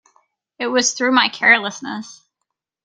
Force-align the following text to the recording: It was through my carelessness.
It 0.57 0.65
was 0.65 0.93
through 0.95 1.11
my 1.11 1.29
carelessness. 1.29 2.23